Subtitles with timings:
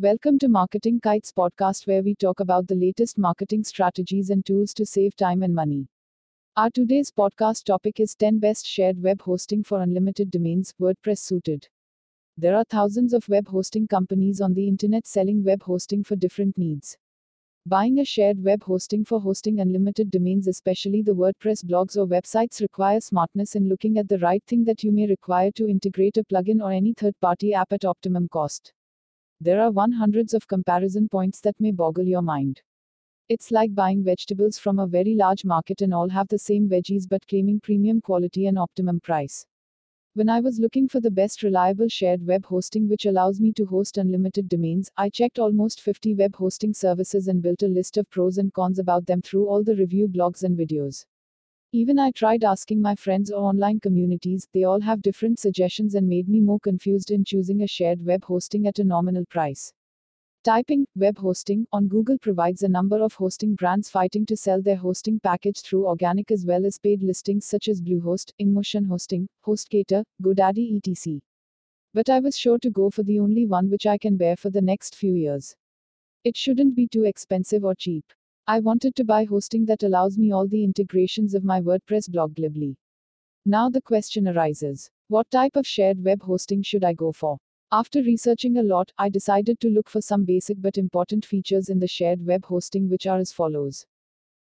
[0.00, 4.72] Welcome to Marketing Kites podcast where we talk about the latest marketing strategies and tools
[4.74, 5.88] to save time and money.
[6.56, 11.68] Our today's podcast topic is 10 best shared web hosting for unlimited domains, WordPress suited.
[12.36, 16.56] There are thousands of web hosting companies on the internet selling web hosting for different
[16.56, 16.96] needs.
[17.66, 22.60] Buying a shared web hosting for hosting unlimited domains, especially the WordPress blogs or websites,
[22.60, 26.22] require smartness in looking at the right thing that you may require to integrate a
[26.22, 28.72] plugin or any third party app at optimum cost.
[29.40, 32.60] There are one hundreds of comparison points that may boggle your mind.
[33.28, 37.08] It's like buying vegetables from a very large market and all have the same veggies
[37.08, 39.46] but claiming premium quality and optimum price.
[40.14, 43.64] When I was looking for the best reliable shared web hosting which allows me to
[43.64, 48.10] host unlimited domains, I checked almost 50 web hosting services and built a list of
[48.10, 51.06] pros and cons about them through all the review blogs and videos.
[51.72, 56.08] Even I tried asking my friends or online communities, they all have different suggestions and
[56.08, 59.70] made me more confused in choosing a shared web hosting at a nominal price.
[60.44, 64.76] Typing web hosting on Google provides a number of hosting brands fighting to sell their
[64.76, 70.04] hosting package through organic as well as paid listings such as Bluehost, InMotion Hosting, HostGator,
[70.22, 71.20] GoDaddy, etc.
[71.92, 74.48] But I was sure to go for the only one which I can bear for
[74.48, 75.54] the next few years.
[76.24, 78.06] It shouldn't be too expensive or cheap.
[78.50, 82.34] I wanted to buy hosting that allows me all the integrations of my WordPress blog
[82.34, 82.78] glibly.
[83.44, 87.36] Now the question arises what type of shared web hosting should I go for?
[87.72, 91.78] After researching a lot, I decided to look for some basic but important features in
[91.78, 93.84] the shared web hosting, which are as follows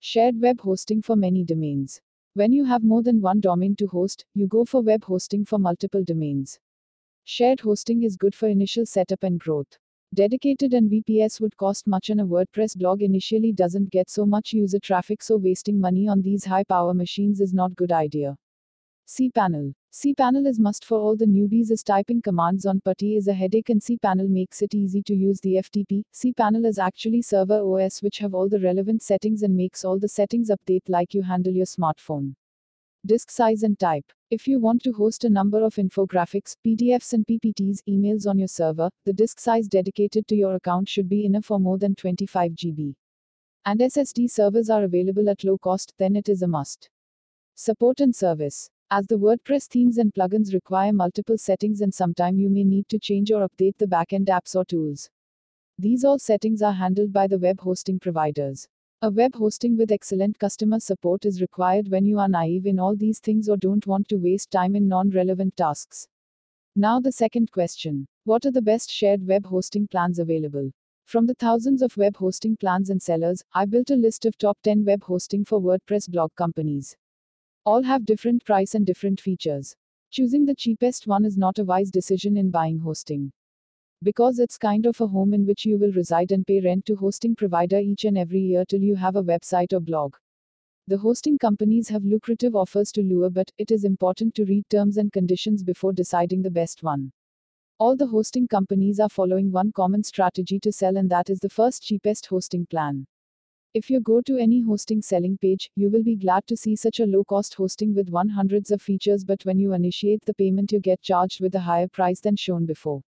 [0.00, 2.02] Shared web hosting for many domains.
[2.34, 5.58] When you have more than one domain to host, you go for web hosting for
[5.58, 6.60] multiple domains.
[7.24, 9.78] Shared hosting is good for initial setup and growth.
[10.14, 14.52] Dedicated and VPS would cost much, and a WordPress blog initially doesn't get so much
[14.52, 18.36] user traffic, so wasting money on these high power machines is not good idea.
[19.08, 19.74] cPanel.
[19.92, 23.68] cPanel is must for all the newbies as typing commands on PuTTY is a headache
[23.68, 26.02] and cPanel makes it easy to use the FTP.
[26.14, 30.08] cPanel is actually server OS which have all the relevant settings and makes all the
[30.08, 32.34] settings update like you handle your smartphone.
[33.06, 34.12] Disk size and type.
[34.32, 38.48] If you want to host a number of infographics, PDFs and PPTs emails on your
[38.48, 42.50] server, the disk size dedicated to your account should be enough for more than 25
[42.50, 42.96] GB.
[43.64, 46.90] And SSD servers are available at low cost, then it is a must.
[47.54, 48.70] Support and service.
[48.90, 52.98] As the WordPress themes and plugins require multiple settings and sometime you may need to
[52.98, 55.10] change or update the backend apps or tools.
[55.78, 58.66] These all settings are handled by the web hosting providers.
[59.02, 62.96] A web hosting with excellent customer support is required when you are naive in all
[62.96, 66.08] these things or don't want to waste time in non relevant tasks.
[66.74, 70.70] Now, the second question What are the best shared web hosting plans available?
[71.04, 74.56] From the thousands of web hosting plans and sellers, I built a list of top
[74.62, 76.96] 10 web hosting for WordPress blog companies.
[77.66, 79.76] All have different price and different features.
[80.10, 83.30] Choosing the cheapest one is not a wise decision in buying hosting.
[84.06, 86.94] Because it's kind of a home in which you will reside and pay rent to
[86.94, 90.14] hosting provider each and every year till you have a website or blog.
[90.86, 94.98] The hosting companies have lucrative offers to lure, but it is important to read terms
[94.98, 97.10] and conditions before deciding the best one.
[97.80, 101.48] All the hosting companies are following one common strategy to sell, and that is the
[101.48, 103.08] first cheapest hosting plan.
[103.74, 107.00] If you go to any hosting selling page, you will be glad to see such
[107.00, 110.70] a low cost hosting with one hundreds of features, but when you initiate the payment,
[110.70, 113.02] you get charged with a higher price than shown before.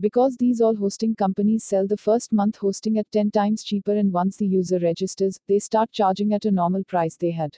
[0.00, 4.12] Because these all hosting companies sell the first month hosting at 10 times cheaper, and
[4.12, 7.56] once the user registers, they start charging at a normal price they had.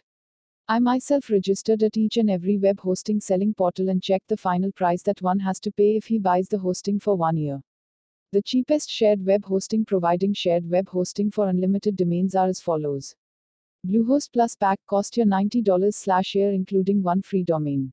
[0.69, 4.73] I myself registered at each and every web hosting selling portal and checked the final
[4.73, 7.63] price that one has to pay if he buys the hosting for one year.
[8.33, 13.15] The cheapest shared web hosting providing shared web hosting for unlimited domains are as follows.
[13.87, 17.93] Bluehost Plus Pack cost you $90 slash year including one free domain.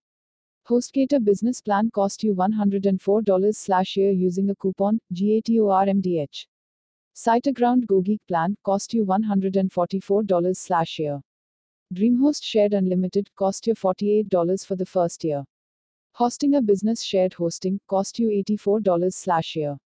[0.70, 6.48] HostGator Business Plan cost you $104 slash year using a coupon, GATORMDH.
[7.14, 11.20] SiteGround GoGeek Plan cost you $144 slash year.
[11.94, 15.44] DreamHost Shared Unlimited cost you $48 for the first year.
[16.18, 19.78] Hostinger business shared hosting cost you $84 slash year.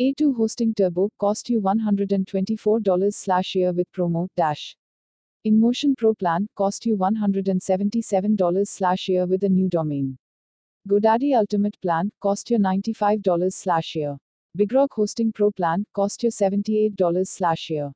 [0.00, 4.76] A2 Hosting Turbo cost you $124 slash year with promo dash.
[5.46, 10.16] InMotion Pro plan cost you $177 slash year with a new domain.
[10.88, 14.16] GoDaddy Ultimate plan cost you $95 slash year.
[14.56, 17.92] BigRock Hosting Pro plan cost you $78 slash year.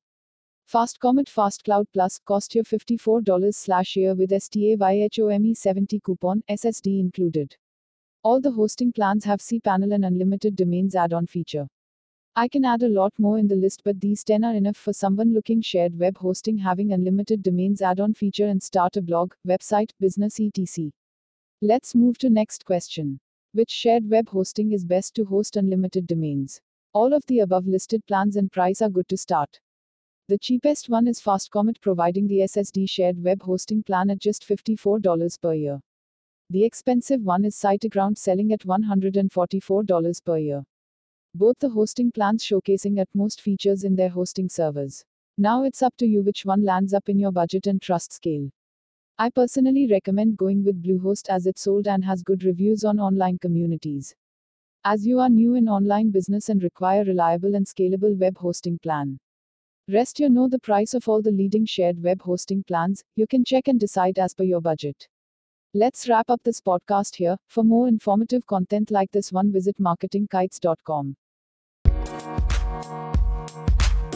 [0.66, 7.00] Fast Comet Fast Cloud Plus cost you $54 slash year with STAYHOME 70 coupon SSD
[7.00, 7.56] included.
[8.22, 11.66] All the hosting plans have cPanel and unlimited domains add-on feature.
[12.38, 14.92] I can add a lot more in the list, but these 10 are enough for
[14.92, 19.90] someone looking shared web hosting having unlimited domains add-on feature and start a blog, website,
[19.98, 20.92] business etc.
[21.62, 23.18] Let's move to next question.
[23.54, 26.60] Which shared web hosting is best to host unlimited domains?
[26.92, 29.58] All of the above listed plans and price are good to start.
[30.28, 34.48] The cheapest one is Fast Comet providing the SSD shared web hosting plan at just
[34.48, 35.80] $54 per year.
[36.50, 40.62] The expensive one is SiteGround selling at $144 per year.
[41.38, 45.04] Both the hosting plans showcasing utmost features in their hosting servers.
[45.36, 48.50] Now it's up to you which one lands up in your budget and trust scale.
[49.18, 53.38] I personally recommend going with Bluehost as it's sold and has good reviews on online
[53.38, 54.16] communities.
[54.82, 59.20] As you are new in online business and require reliable and scalable web hosting plan.
[59.88, 63.44] Rest you know the price of all the leading shared web hosting plans, you can
[63.44, 65.06] check and decide as per your budget.
[65.72, 67.36] Let's wrap up this podcast here.
[67.46, 71.14] For more informative content like this one, visit marketingkites.com.